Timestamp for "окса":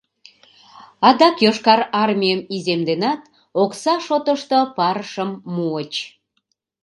3.61-3.95